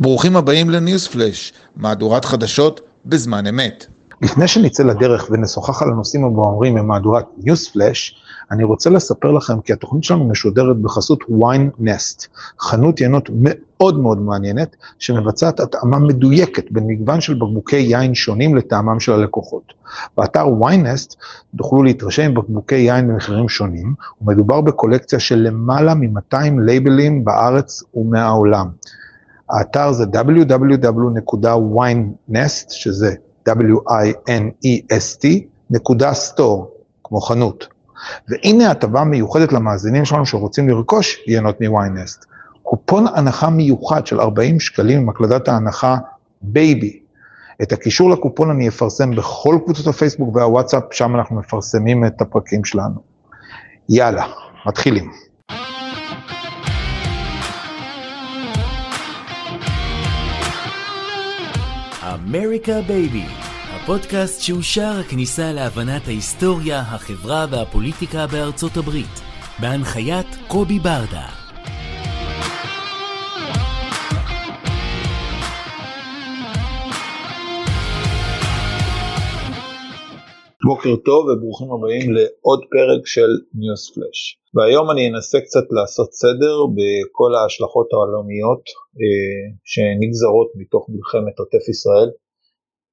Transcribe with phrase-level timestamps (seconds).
[0.00, 3.86] ברוכים הבאים לניוספלאש, מהדורת חדשות בזמן אמת.
[4.22, 8.16] לפני שנצא לדרך ונשוחח על הנושאים הבוערים ממהדורת ניוספלאש,
[8.50, 12.26] אני רוצה לספר לכם כי התוכנית שלנו משודרת בחסות wine nest,
[12.60, 19.00] חנות ינות מאוד מאוד מעניינת, שמבצעת התאמה מדויקת בין מגוון של בקבוקי יין שונים לטעמם
[19.00, 19.72] של הלקוחות.
[20.16, 21.16] באתר nest
[21.56, 28.68] תוכלו להתרשם עם בקבוקי יין במחירים שונים, ומדובר בקולקציה של למעלה מ-200 לייבלים בארץ ומהעולם.
[29.50, 30.70] האתר זה www.winest,
[32.70, 33.14] שזה
[33.48, 35.26] w-i-n-e-s-t,
[35.70, 36.64] נקודה store,
[37.04, 37.68] כמו חנות.
[38.28, 42.24] והנה הטבה מיוחדת למאזינים שלנו שרוצים לרכוש יינות מ Winest.
[42.62, 45.96] קופון הנחה מיוחד של 40 שקלים עם הקלדת ההנחה
[46.42, 47.00] baby.
[47.62, 53.00] את הקישור לקופון אני אפרסם בכל קבוצות הפייסבוק והוואטסאפ, שם אנחנו מפרסמים את הפרקים שלנו.
[53.88, 54.26] יאללה,
[54.66, 55.10] מתחילים.
[62.14, 63.24] אמריקה בייבי,
[63.70, 69.20] הפודקאסט שהוא שער הכניסה להבנת ההיסטוריה, החברה והפוליטיקה בארצות הברית,
[69.58, 71.43] בהנחיית קובי ברדה.
[80.68, 84.20] בוקר טוב וברוכים הבאים לעוד פרק של ניוס פלאש.
[84.54, 88.64] והיום אני אנסה קצת לעשות סדר בכל ההשלכות העולמיות
[89.00, 92.10] אה, שנגזרות מתוך מלחמת עוטף ישראל.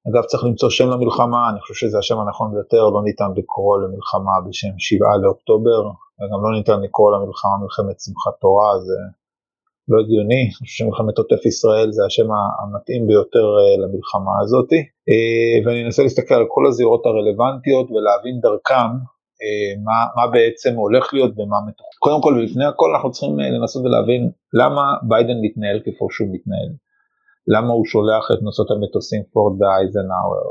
[0.07, 4.35] אגב צריך למצוא שם למלחמה, אני חושב שזה השם הנכון ביותר, לא ניתן לקרוא למלחמה
[4.45, 5.81] בשם 7 לאוקטובר,
[6.17, 8.97] וגם לא ניתן לקרוא למלחמה מלחמת שמחת תורה, זה
[9.91, 12.27] לא הגיוני, אני חושב שמלחמת עוטף ישראל זה השם
[12.59, 18.91] המתאים ביותר אה, למלחמה הזאתי, אה, ואני אנסה להסתכל על כל הזירות הרלוונטיות ולהבין דרכם
[19.43, 21.97] אה, מה, מה בעצם הולך להיות ומה מתוכנן.
[21.99, 26.71] קודם כל ולפני הכל אנחנו צריכים לנסות ולהבין למה ביידן מתנהל כפי שהוא מתנהל.
[27.53, 30.45] למה הוא שולח את נושאות המטוסים פורד ואייזנאוור,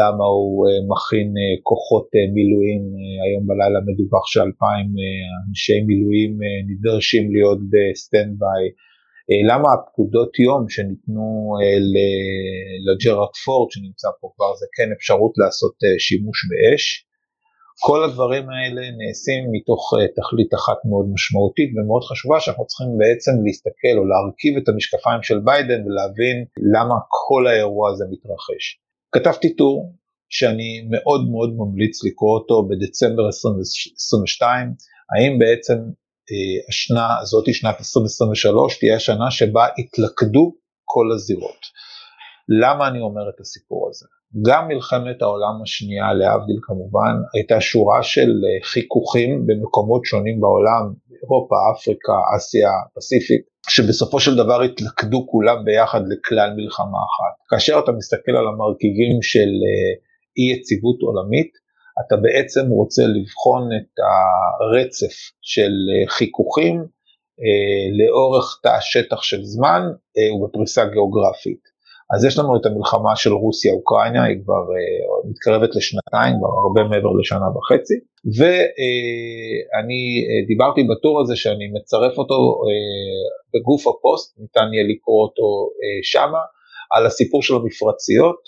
[0.00, 1.28] למה הוא מכין
[1.62, 2.82] כוחות מילואים,
[3.24, 4.88] היום בלילה מדווח שאלפיים
[5.48, 6.32] אנשי מילואים
[6.68, 8.64] נדרשים להיות ב standby,
[9.50, 11.26] למה הפקודות יום שניתנו
[12.86, 16.84] לג'רארד פורד שנמצא פה כבר זה כן אפשרות לעשות שימוש באש,
[17.86, 19.82] כל הדברים האלה נעשים מתוך
[20.16, 25.38] תכלית אחת מאוד משמעותית ומאוד חשובה שאנחנו צריכים בעצם להסתכל או להרכיב את המשקפיים של
[25.46, 26.36] ביידן ולהבין
[26.74, 28.64] למה כל האירוע הזה מתרחש.
[29.18, 29.94] כתבתי טור
[30.28, 34.74] שאני מאוד מאוד ממליץ לקרוא אותו בדצמבר 2022,
[35.14, 35.78] האם בעצם
[36.30, 40.54] אה, השנה הזאתי, שנת 2023, תהיה השנה שבה יתלכדו
[40.84, 41.60] כל הזירות.
[42.62, 44.06] למה אני אומר את הסיפור הזה?
[44.42, 50.92] גם מלחמת העולם השנייה, להבדיל כמובן, הייתה שורה של אה, חיכוכים במקומות שונים בעולם,
[51.22, 57.34] אירופה, אפריקה, אסיה, פסיפיק, שבסופו של דבר התלכדו כולם ביחד לכלל מלחמה אחת.
[57.50, 59.92] כאשר אתה מסתכל על המרכיבים של אה,
[60.36, 61.50] אי יציבות עולמית,
[62.06, 63.92] אתה בעצם רוצה לבחון את
[64.60, 66.96] הרצף של אה, חיכוכים
[67.98, 69.82] לאורך תא שטח של זמן
[70.34, 71.75] ובפריסה גיאוגרפית.
[72.14, 77.12] אז יש לנו את המלחמה של רוסיה-אוקראינה, היא כבר uh, מתקרבת לשנתיים, כבר הרבה מעבר
[77.20, 77.94] לשנה וחצי,
[78.36, 82.74] ואני uh, uh, דיברתי בטור הזה שאני מצרף אותו uh,
[83.54, 86.42] בגוף הפוסט, ניתן יהיה לקרוא אותו uh, שמה,
[86.94, 88.40] על הסיפור של המפרציות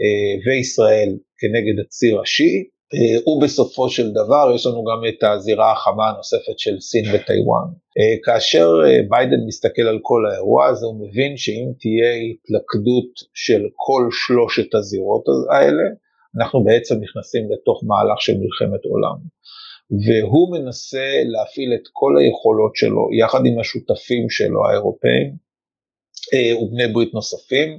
[0.00, 2.79] uh, וישראל כנגד הציר השיעי, אה,
[3.26, 7.68] ובסופו של דבר יש לנו גם את הזירה החמה הנוספת של סין וטיוואן.
[7.98, 13.62] אה, כאשר אה, ביידן מסתכל על כל האירוע הזה הוא מבין שאם תהיה התלכדות של
[13.76, 15.82] כל שלושת הזירות האלה,
[16.38, 19.16] אנחנו בעצם נכנסים לתוך מהלך של מלחמת עולם.
[20.06, 25.36] והוא מנסה להפעיל את כל היכולות שלו יחד עם השותפים שלו האירופאים
[26.62, 27.78] ובני ברית נוספים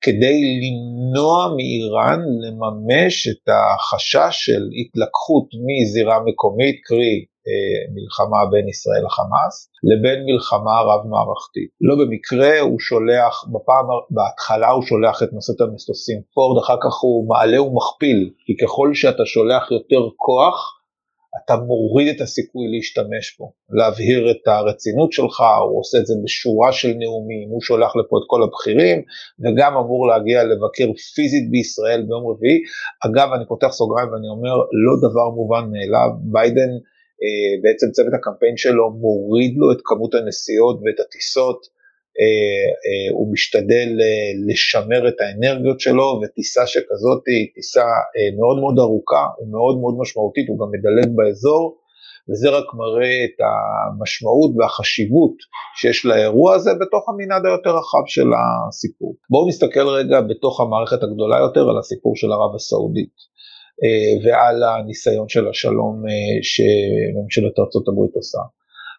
[0.00, 9.04] כדי למנוע מאיראן לממש את החשש של התלקחות מזירה מקומית, קרי אה, מלחמה בין ישראל
[9.06, 11.70] לחמאס, לבין מלחמה רב-מערכתית.
[11.80, 17.28] לא במקרה הוא שולח, בפעם, בהתחלה הוא שולח את נושאת המסטוסים פורד, אחר כך הוא
[17.28, 20.77] מעלה ומכפיל, כי ככל שאתה שולח יותר כוח,
[21.44, 26.72] אתה מוריד את הסיכוי להשתמש בו, להבהיר את הרצינות שלך, הוא עושה את זה בשורה
[26.72, 29.02] של נאומים, הוא שולח לפה את כל הבכירים,
[29.40, 32.58] וגם אמור להגיע לבקר פיזית בישראל ביום רביעי.
[33.06, 34.56] אגב, אני פותח סוגריים ואני אומר,
[34.86, 36.70] לא דבר מובן מאליו, ביידן,
[37.22, 41.77] אה, בעצם צוות הקמפיין שלו מוריד לו את כמות הנסיעות ואת הטיסות,
[43.12, 47.84] הוא משתדל אה, לשמר את האנרגיות שלו וטיסה שכזאת היא טיסה
[48.38, 51.78] מאוד מאוד ארוכה ומאוד מאוד משמעותית, הוא גם מדלג באזור
[52.30, 55.36] וזה רק מראה את המשמעות והחשיבות
[55.80, 59.14] שיש לאירוע הזה בתוך המנעד היותר רחב של הסיפור.
[59.30, 63.16] בואו נסתכל רגע בתוך המערכת הגדולה יותר על הסיפור של ערב הסעודית
[63.84, 68.38] אה, ועל הניסיון של השלום אה, שממשלת ארה"ב עושה.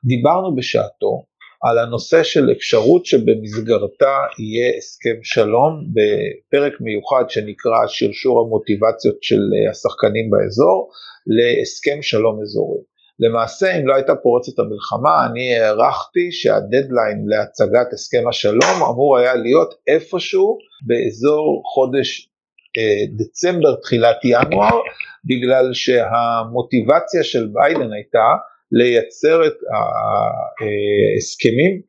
[0.06, 1.29] דיברנו בשעתו
[1.64, 9.72] על הנושא של אפשרות שבמסגרתה יהיה הסכם שלום בפרק מיוחד שנקרא שרשור המוטיבציות של אה,
[9.72, 10.90] השחקנים באזור
[11.28, 12.82] להסכם שלום אזורי.
[13.20, 19.74] למעשה אם לא הייתה פורצת המלחמה אני הערכתי שהדדליין להצגת הסכם השלום אמור היה להיות
[19.88, 20.58] איפשהו
[20.88, 22.30] באזור חודש
[22.78, 24.80] אה, דצמבר תחילת ינואר
[25.26, 28.28] בגלל שהמוטיבציה של ביידן הייתה
[28.72, 29.58] לייצר את
[30.60, 31.82] ההסכמים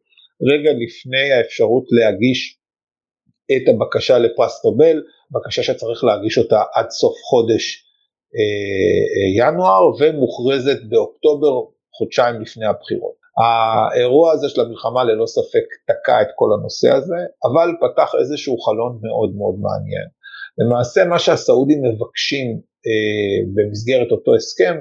[0.50, 2.58] רגע לפני האפשרות להגיש
[3.52, 7.84] את הבקשה לפרס נובל, בקשה שצריך להגיש אותה עד סוף חודש
[8.36, 11.52] אה, אה, ינואר ומוכרזת באוקטובר
[11.98, 13.20] חודשיים לפני הבחירות.
[13.42, 18.98] האירוע הזה של המלחמה ללא ספק תקע את כל הנושא הזה, אבל פתח איזשהו חלון
[19.02, 20.08] מאוד מאוד מעניין.
[20.58, 22.46] למעשה מה שהסעודים מבקשים
[22.86, 24.76] אה, במסגרת אותו הסכם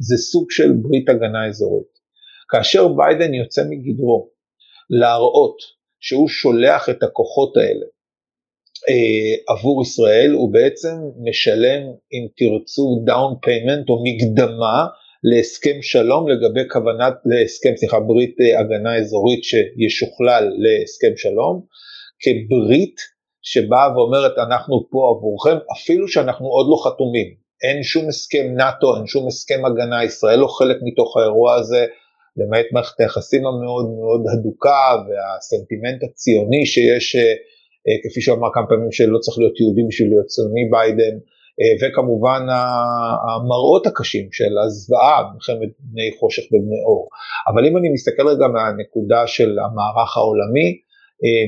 [0.00, 2.00] זה סוג של ברית הגנה אזורית.
[2.48, 4.30] כאשר ביידן יוצא מגדרו
[4.90, 5.56] להראות
[6.00, 7.86] שהוא שולח את הכוחות האלה
[8.88, 11.82] אה, עבור ישראל, הוא בעצם משלם,
[12.12, 14.86] אם תרצו, down payment או מקדמה
[15.24, 21.64] להסכם שלום לגבי כוונת, להסכם, סליחה, ברית אה, הגנה אזורית שישוכלל להסכם שלום,
[22.20, 22.96] כברית
[23.42, 27.39] שבאה ואומרת אנחנו פה עבורכם, אפילו שאנחנו עוד לא חתומים.
[27.62, 31.86] אין שום הסכם נאט"ו, אין שום הסכם הגנה, ישראל לא חלק מתוך האירוע הזה,
[32.36, 37.32] למעט מערכת היחסים המאוד מאוד הדוקה והסנטימנט הציוני שיש, אה,
[37.86, 41.16] אה, כפי שהוא אמר כמה פעמים שלא צריך להיות יהודי בשביל להיות ציוני ביידן,
[41.60, 42.42] אה, וכמובן
[43.28, 47.08] המראות הקשים של הזוועה, מלחמת בני חושך ובני אור.
[47.48, 50.68] אבל אם אני מסתכל רגע מהנקודה של המערך העולמי,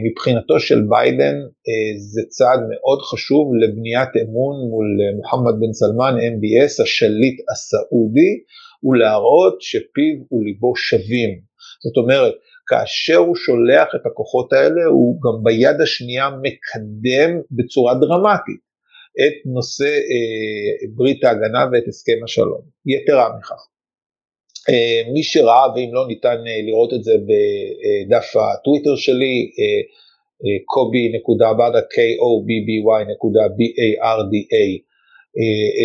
[0.04, 1.36] מבחינתו של ביידן
[1.68, 8.32] אה, זה צעד מאוד חשוב לבניית אמון מול אה, מוחמד בן סלמן, MBS, השליט הסעודי,
[8.84, 11.40] ולהראות שפיו וליבו שווים.
[11.84, 12.34] זאת אומרת,
[12.66, 18.62] כאשר הוא שולח את הכוחות האלה, הוא גם ביד השנייה מקדם בצורה דרמטית
[19.22, 22.62] את נושא אה, ברית ההגנה ואת הסכם השלום.
[22.86, 23.71] יתרה מכך, אה,
[25.12, 29.50] מי שראה ואם לא ניתן אה, לראות את זה בדף הטוויטר שלי,
[30.66, 34.82] קובי.ברדה, אה, k-o-b-b-y.b-a-r-d-a,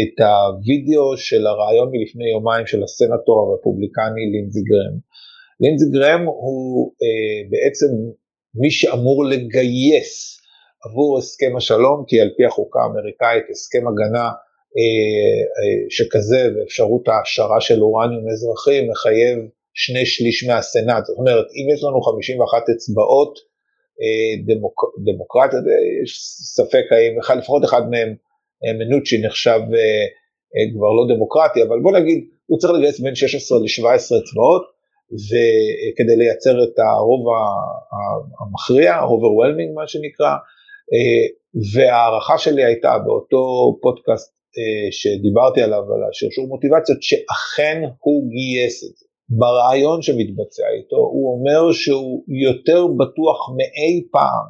[0.01, 4.97] את הווידאו של הרעיון מלפני יומיים של הסנטור הרפובליקני לינזי גרם.
[5.59, 6.93] לינזי גרם הוא
[7.49, 7.87] בעצם
[8.55, 10.37] מי שאמור לגייס
[10.85, 14.31] עבור הסכם השלום, כי על פי החוקה האמריקאית הסכם הגנה אה, אה,
[15.89, 19.39] שכזה ואפשרות ההשערה של אורניום אזרחי מחייב
[19.73, 23.39] שני שליש מהסנאט, זאת אומרת אם יש לנו 51 אצבעות
[24.01, 25.59] אה, דמוק, דמוקרטיה,
[26.03, 26.11] יש
[26.57, 28.15] ספק האם לפחות אחד מהם,
[28.79, 29.59] מנוצ'י נחשב
[30.73, 34.63] כבר לא דמוקרטי, אבל בוא נגיד הוא צריך לגייס בין 16 ל-17 אצבעות
[35.27, 37.25] וכדי לייצר את הרוב
[38.41, 40.33] המכריע, overwhelming מה שנקרא,
[41.73, 43.41] וההערכה שלי הייתה באותו
[43.81, 44.46] פודקאסט אה,
[44.91, 49.05] שדיברתי עליו, על השרשור מוטיבציות, שאכן הוא גייס את זה.
[49.29, 54.47] ברעיון שמתבצע איתו, הוא אומר שהוא יותר בטוח מאי פעם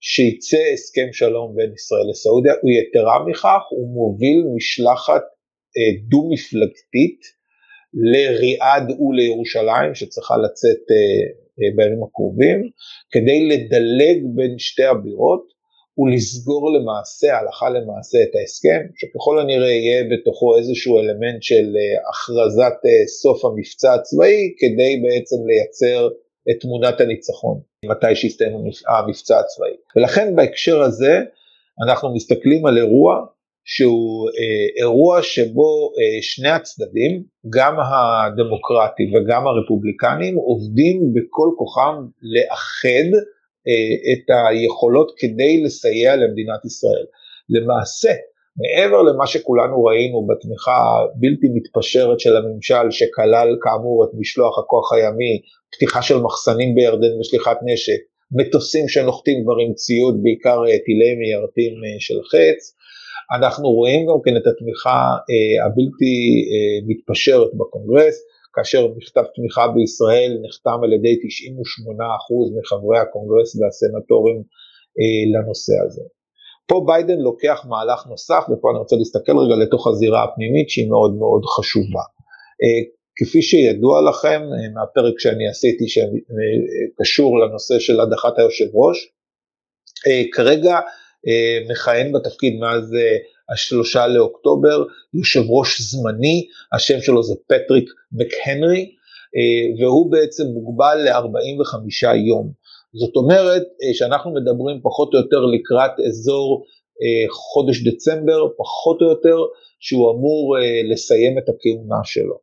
[0.00, 5.22] שיצא הסכם שלום בין ישראל לסעודיה, הוא יתרה מכך, הוא מוביל משלחת
[5.76, 7.20] אה, דו-מפלגתית
[7.94, 12.58] לריאד ולירושלים, שצריכה לצאת אה, בימים הקרובים,
[13.10, 15.55] כדי לדלג בין שתי הבירות
[15.98, 22.78] ולסגור למעשה, הלכה למעשה את ההסכם, שככל הנראה יהיה בתוכו איזשהו אלמנט של אה, הכרזת
[22.86, 26.08] אה, סוף המבצע הצבאי, כדי בעצם לייצר
[26.50, 28.52] את תמונת הניצחון, מתי שיסתיים
[28.88, 29.74] המבצע הצבאי.
[29.96, 31.20] ולכן בהקשר הזה
[31.86, 33.26] אנחנו מסתכלים על אירוע
[33.66, 43.08] שהוא אה, אירוע שבו אה, שני הצדדים, גם הדמוקרטי וגם הרפובליקנים, עובדים בכל כוחם לאחד
[44.12, 47.06] את היכולות כדי לסייע למדינת ישראל.
[47.48, 48.12] למעשה,
[48.56, 55.40] מעבר למה שכולנו ראינו בתמיכה הבלתי מתפשרת של הממשל שכלל כאמור את משלוח הכוח הימי,
[55.72, 58.00] פתיחה של מחסנים בירדן ושליחת נשק,
[58.32, 62.76] מטוסים שנוחתים כבר עם ציוד, בעיקר אה, טילי מיירטים אה, של חץ,
[63.38, 64.98] אנחנו רואים גם כן את התמיכה
[65.66, 66.14] הבלתי
[66.86, 68.16] מתפשרת בקונגרס,
[68.56, 71.18] כאשר מכתב תמיכה בישראל נחתם על ידי 98%
[72.58, 74.38] מחברי הקונגרס והסנטורים
[74.98, 76.02] אה, לנושא הזה.
[76.66, 81.14] פה ביידן לוקח מהלך נוסף, ופה אני רוצה להסתכל רגע לתוך הזירה הפנימית שהיא מאוד
[81.14, 82.04] מאוד חשובה.
[82.62, 82.82] אה,
[83.18, 84.42] כפי שידוע לכם
[84.74, 88.98] מהפרק שאני עשיתי שקשור לנושא של הדחת היושב ראש,
[90.32, 90.80] כרגע
[91.70, 92.94] מכהן בתפקיד מאז
[93.52, 94.84] השלושה לאוקטובר,
[95.14, 98.94] יושב ראש זמני, השם שלו זה פטריק מקהנרי,
[99.80, 102.52] והוא בעצם מוגבל ל-45 יום.
[102.94, 103.62] זאת אומרת
[103.92, 106.64] שאנחנו מדברים פחות או יותר לקראת אזור
[107.30, 109.36] חודש דצמבר, פחות או יותר,
[109.80, 110.56] שהוא אמור
[110.92, 112.38] לסיים את הכהונה שלו.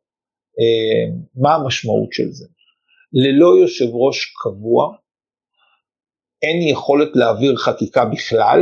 [1.34, 2.46] מה המשמעות של זה?
[3.12, 4.94] ללא יושב ראש קבוע,
[6.42, 8.60] אין יכולת להעביר חקיקה בכלל,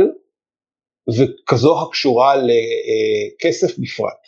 [1.09, 4.21] וכזו הקשורה לכסף בפרט.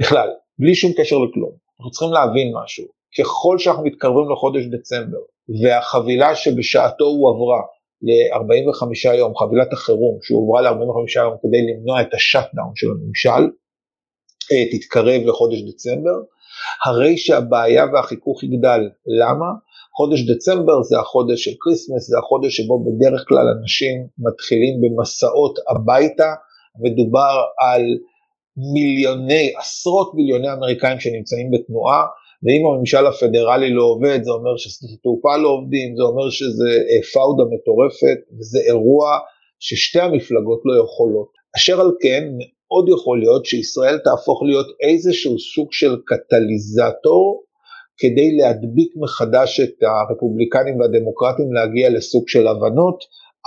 [0.00, 1.52] בכלל, בלי שום קשר לכלום.
[1.78, 2.84] אנחנו צריכים להבין משהו,
[3.18, 5.18] ככל שאנחנו מתקרבים לחודש דצמבר,
[5.62, 7.60] והחבילה שבשעתו הועברה
[8.02, 13.52] ל-45 יום, חבילת החירום שהועברה ל-45 יום כדי למנוע את השאט-דאון של הממשל,
[14.72, 16.18] תתקרב לחודש דצמבר,
[16.84, 18.80] הרי שהבעיה והחיכוך יגדל.
[19.20, 19.46] למה?
[19.96, 26.30] חודש דצמבר זה החודש של Christmas, זה החודש שבו בדרך כלל אנשים מתחילים במסעות הביתה,
[26.80, 27.82] מדובר על
[28.72, 32.02] מיליוני, עשרות מיליוני אמריקאים שנמצאים בתנועה,
[32.42, 37.02] ואם הממשל הפדרלי לא עובד, זה אומר ששדות התעופה לא עובדים, זה אומר שזה אה,
[37.12, 39.18] פאודה מטורפת, וזה אירוע
[39.60, 41.28] ששתי המפלגות לא יכולות.
[41.56, 47.44] אשר על כן, מאוד יכול להיות שישראל תהפוך להיות איזשהו סוג של קטליזטור
[47.98, 52.98] כדי להדביק מחדש את הרפובליקנים והדמוקרטים להגיע לסוג של הבנות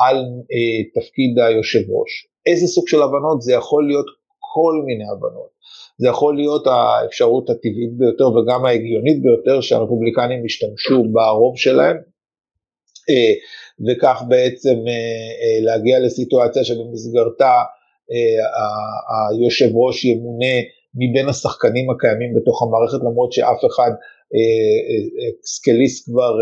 [0.08, 0.18] על
[0.54, 2.28] אה, תפקיד היושב ראש.
[2.46, 3.42] איזה סוג של הבנות?
[3.42, 4.06] זה יכול להיות
[4.40, 5.56] כל מיני הבנות.
[5.98, 11.98] זה יכול להיות האפשרות הטבעית ביותר וגם ההגיונית ביותר שהרפובליקנים ישתמשו ברוב שלהם,
[13.10, 13.34] אה,
[13.88, 14.94] וכך בעצם אה,
[15.42, 17.54] אה, להגיע לסיטואציה שבמסגרתה
[19.32, 20.56] היושב ראש ימונה
[20.96, 23.92] מבין השחקנים הקיימים בתוך המערכת למרות שאף אחד,
[25.54, 26.34] סקליס כבר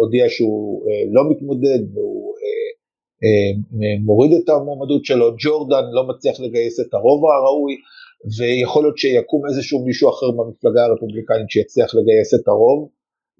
[0.00, 0.82] הודיע שהוא
[1.14, 2.34] לא מתמודד והוא
[4.04, 7.74] מוריד את המועמדות שלו, ג'ורדן לא מצליח לגייס את הרוב הראוי
[8.36, 12.88] ויכול להיות שיקום איזשהו מישהו אחר במפלגה הרפובליקנית שיצליח לגייס את הרוב,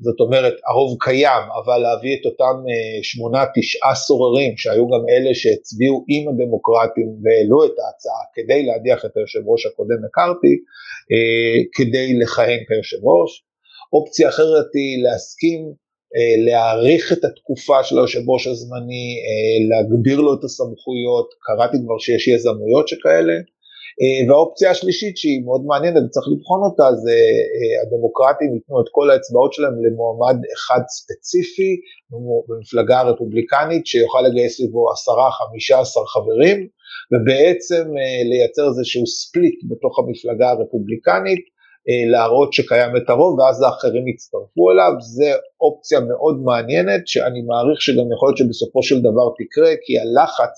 [0.06, 5.34] זאת אומרת הרוב קיים, אבל להביא את אותם אה, שמונה תשעה סוררים שהיו גם אלה
[5.34, 10.54] שהצביעו עם הדמוקרטים והעלו את ההצעה כדי להדיח את היושב ראש הקודם מקארתי,
[11.12, 13.32] אה, כדי לכהן כיושב ראש.
[13.92, 15.60] אופציה אחרת היא להסכים
[16.16, 19.08] אה, להאריך את התקופה של היושב ראש הזמני,
[19.68, 23.36] להגביר לו את הסמכויות, קראתי כבר שיש יזמויות שכאלה,
[24.28, 27.16] והאופציה השלישית שהיא מאוד מעניינת וצריך לבחון אותה זה
[27.56, 31.72] אה, הדמוקרטים ייתנו את כל האצבעות שלהם למועמד אחד ספציפי
[32.48, 34.94] במפלגה הרפובליקנית שיוכל לגייס לבו 10-15
[36.14, 36.58] חברים
[37.12, 41.52] ובעצם אה, לייצר איזשהו ספליט בתוך המפלגה הרפובליקנית
[42.12, 48.12] להראות שקיים את הרוב ואז האחרים יצטרפו אליו, זה אופציה מאוד מעניינת שאני מעריך שגם
[48.14, 50.54] יכול להיות שבסופו של דבר תקרה כי הלחץ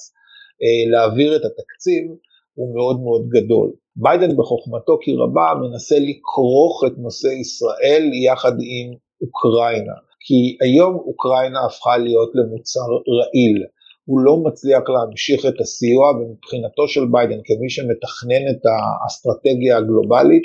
[0.92, 2.04] להעביר את התקציב
[2.54, 3.72] הוא מאוד מאוד גדול.
[3.96, 8.92] ביידן בחוכמתו כי רבה מנסה לכרוך את נושא ישראל יחד עם
[9.22, 9.96] אוקראינה,
[10.26, 13.64] כי היום אוקראינה הפכה להיות למוצר רעיל.
[14.04, 20.42] הוא לא מצליח להמשיך את הסיוע ומבחינתו של ביידן כמי שמתכנן את האסטרטגיה הגלובלית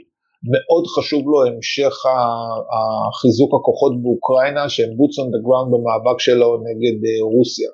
[0.51, 1.93] מאוד חשוב לו המשך
[3.07, 7.69] החיזוק הכוחות באוקראינה שהם boots on the ground במאבק שלו נגד אה, רוסיה.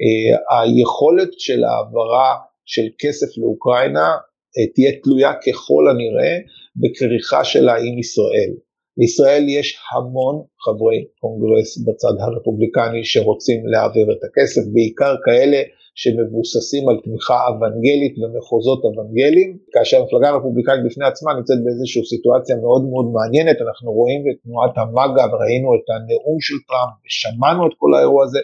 [0.00, 2.36] אה, היכולת של העברה
[2.72, 4.08] של כסף לאוקראינה
[4.54, 6.34] אה, תהיה תלויה ככל הנראה
[6.80, 8.52] בכריכה שלה עם ישראל.
[8.98, 15.60] לישראל יש המון חברי קונגרס בצד הרפובליקני שרוצים להעביר את הכסף, בעיקר כאלה
[16.00, 22.82] שמבוססים על תמיכה אוונגלית ומחוזות אוונגליים, כאשר המפלגה הרפובליקנית בפני עצמה נמצאת באיזושהי סיטואציה מאוד
[22.90, 27.90] מאוד מעניינת, אנחנו רואים את תנועת המאגה וראינו את הנאום של טראמפ ושמענו את כל
[27.94, 28.40] האירוע הזה,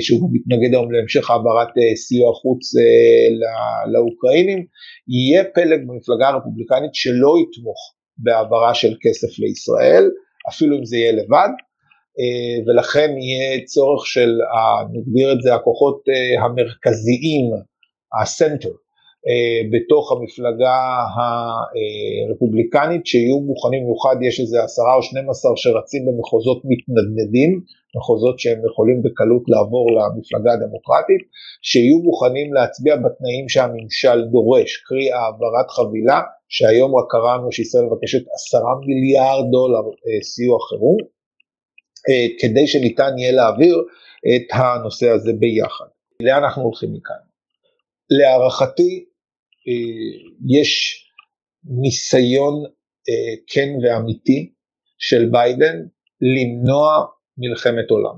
[0.00, 4.66] שהוא מתנגד היום להמשך העברת אה, סיוע חוץ אה, לאוקראינים,
[5.08, 10.10] יהיה פלג במפלגה הרפובליקנית שלא יתמוך בהעברה של כסף לישראל,
[10.48, 11.52] אפילו אם זה יהיה לבד,
[12.66, 14.30] ולכן יהיה צורך של,
[14.92, 16.02] נגדיר את זה, הכוחות
[16.44, 17.50] המרכזיים,
[18.22, 18.72] הסנטר,
[19.72, 20.78] בתוך המפלגה
[22.28, 27.60] הרפובליקנית שיהיו מוכנים, במיוחד יש איזה עשרה או 12 שרצים במחוזות מתנדנדים,
[27.96, 31.22] מחוזות שהם יכולים בקלות לעבור למפלגה הדמוקרטית,
[31.62, 38.72] שיהיו מוכנים להצביע בתנאים שהממשל דורש, קרי העברת חבילה, שהיום רק קראנו שישראל מבקשת עשרה
[38.86, 40.96] מיליארד דולר אה, סיוע חירום,
[42.08, 43.76] אה, כדי שניתן יהיה להעביר
[44.34, 45.86] את הנושא הזה ביחד.
[46.20, 47.22] לאן אנחנו הולכים מכאן?
[48.10, 49.11] להערכתי אה,
[50.58, 51.02] יש
[51.64, 52.64] ניסיון
[53.46, 54.52] כן ואמיתי
[54.98, 55.76] של ביידן
[56.20, 57.04] למנוע
[57.38, 58.14] מלחמת עולם.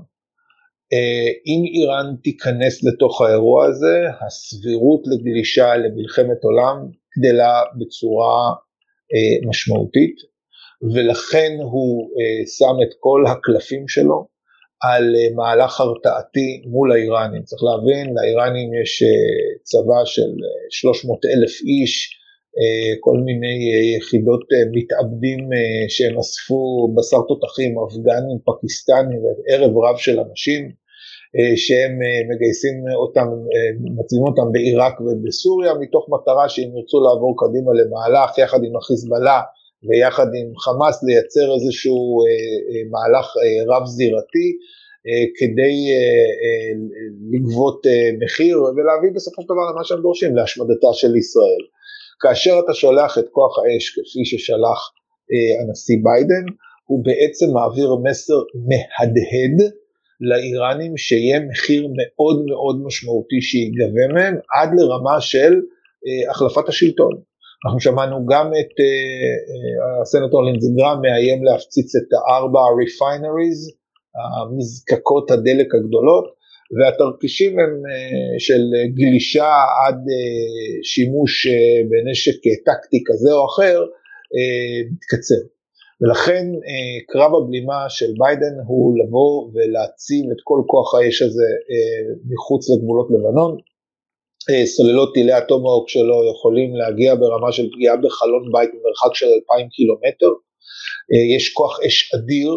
[1.45, 6.77] אם איראן תיכנס לתוך האירוע הזה, הסבירות לגלישה למלחמת עולם
[7.17, 8.53] גדלה בצורה
[9.49, 10.15] משמעותית,
[10.93, 12.09] ולכן הוא
[12.57, 14.27] שם את כל הקלפים שלו
[14.87, 17.43] על מהלך הרתעתי מול האיראנים.
[17.43, 19.03] צריך להבין, לאיראנים יש
[19.63, 20.31] צבא של
[20.69, 22.19] 300 אלף איש,
[22.99, 23.57] כל מיני
[23.97, 25.49] יחידות מתאבדים
[25.87, 30.71] שהם אספו בשר תותחים, אפגנים, פקיסטנים, ערב רב של אנשים
[31.55, 31.99] שהם
[32.29, 33.27] מגייסים אותם,
[33.97, 39.41] מציבים אותם בעיראק ובסוריה, מתוך מטרה שהם ירצו לעבור קדימה למהלך יחד עם החיזבאללה
[39.83, 42.23] ויחד עם חמאס לייצר איזשהו
[42.91, 43.27] מהלך
[43.67, 44.47] רב זירתי
[45.37, 45.75] כדי
[47.31, 47.81] לגבות
[48.23, 51.63] מחיר ולהביא בסופו של דבר למה שהם דורשים, להשמדתה של ישראל.
[52.21, 54.79] כאשר אתה שולח את כוח האש כפי ששלח
[55.61, 56.45] הנשיא ביידן,
[56.87, 59.73] הוא בעצם מעביר מסר מהדהד
[60.21, 65.53] לאיראנים שיהיה מחיר מאוד מאוד משמעותי שיגבה מהם עד לרמה של
[66.29, 67.13] החלפת השלטון.
[67.65, 68.73] אנחנו שמענו גם את
[70.01, 73.61] הסנטור לינזגרם מאיים להפציץ את הארבע refineries,
[74.15, 76.25] המזקקות הדלק הגדולות,
[76.75, 77.73] והתרחישים הם
[78.39, 79.51] של גלישה
[79.87, 79.99] עד
[80.83, 81.47] שימוש
[81.89, 83.79] בנשק טקטי כזה או אחר,
[84.91, 85.41] מתקצר.
[86.01, 86.45] ולכן
[87.07, 91.49] קרב הבלימה של ביידן הוא לבוא ולהציב את כל כוח האש הזה
[92.29, 93.57] מחוץ לגבולות לבנון.
[94.65, 100.31] סוללות טילי הטומהוק שלו יכולים להגיע ברמה של פגיעה בחלון בית במרחק של 2,000 קילומטר.
[101.35, 102.51] יש כוח אש אדיר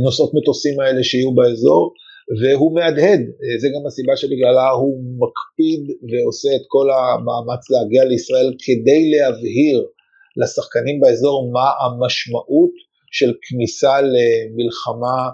[0.00, 1.94] לנוסעות מטוסים האלה שיהיו באזור,
[2.42, 3.20] והוא מהדהד,
[3.60, 9.86] זה גם הסיבה שבגללה הוא מקפיד ועושה את כל המאמץ להגיע לישראל כדי להבהיר
[10.36, 12.70] לשחקנים באזור מה המשמעות
[13.12, 15.30] של כניסה למלחמה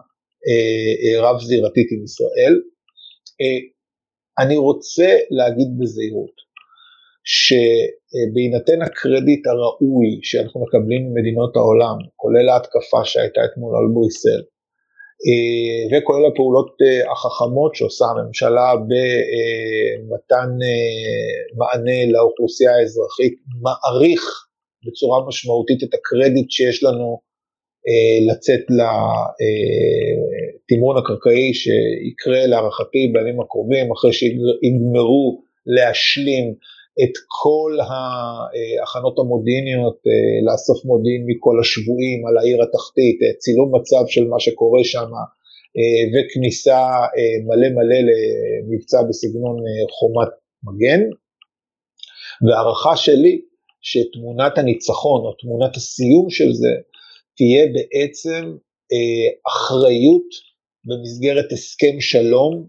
[1.23, 2.61] רב זירתית עם ישראל.
[4.39, 6.37] אני רוצה להגיד בזהירות,
[7.25, 14.43] שבהינתן הקרדיט הראוי שאנחנו מקבלים ממדינות העולם, כולל ההתקפה שהייתה אתמול על בריסל,
[15.91, 16.71] וכולל הפעולות
[17.13, 20.51] החכמות שעושה הממשלה במתן
[21.59, 24.23] מענה לאוכלוסייה האזרחית, מעריך
[24.87, 27.21] בצורה משמעותית את הקרדיט שיש לנו
[28.31, 28.61] לצאת
[30.71, 36.55] לתמרון הקרקעי שיקרה להערכתי בימים הקרובים, אחרי שיגמרו להשלים
[37.03, 39.99] את כל ההכנות המודיעיניות,
[40.47, 45.11] לאסוף מודיעין מכל השבויים על העיר התחתית, צילום מצב של מה שקורה שם,
[46.13, 46.81] וכניסה
[47.47, 49.57] מלא מלא למבצע בסגנון
[49.99, 50.29] חומת
[50.65, 51.03] מגן.
[52.47, 53.41] והערכה שלי
[53.83, 56.75] שתמונת הניצחון או תמונת הסיום של זה
[57.37, 58.57] תהיה בעצם
[59.49, 60.29] אחריות
[60.85, 62.67] במסגרת הסכם שלום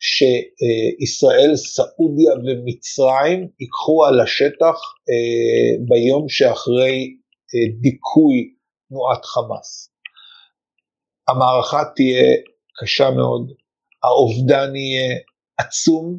[0.00, 4.76] שישראל, סעודיה ומצרים ייקחו על השטח
[5.88, 7.16] ביום שאחרי
[7.80, 8.54] דיכוי
[8.88, 9.90] תנועת חמאס.
[11.28, 12.36] המערכה תהיה
[12.80, 13.52] קשה מאוד,
[14.02, 15.16] האובדן יהיה
[15.58, 16.18] עצום,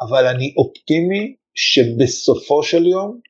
[0.00, 3.20] אבל אני אופטימי שבסופו של יום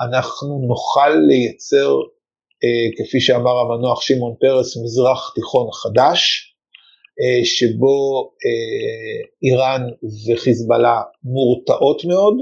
[0.00, 1.94] אנחנו נוכל לייצר,
[2.96, 6.52] כפי שאמר המנוח שמעון פרס, מזרח תיכון חדש,
[7.44, 8.30] שבו
[9.42, 9.82] איראן
[10.26, 12.36] וחיזבאללה מורתעות מאוד,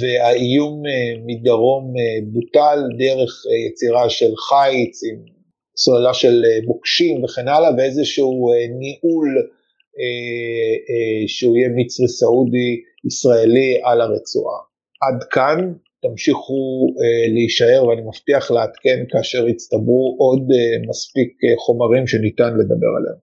[0.00, 0.82] והאיום
[1.26, 1.92] מדרום
[2.32, 5.38] בוטל דרך יצירה של חיץ עם
[5.76, 9.28] סוללה של מוקשים וכן הלאה, ואיזשהו ניהול
[11.26, 14.58] שהוא יהיה מצרי סעודי ישראלי על הרצועה.
[15.00, 16.86] עד כאן, תמשיכו
[17.34, 20.42] להישאר ואני מבטיח לעדכן כאשר יצטברו עוד
[20.88, 21.30] מספיק
[21.66, 23.18] חומרים שניתן לדבר עליהם.